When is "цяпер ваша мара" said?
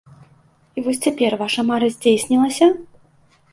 1.07-1.91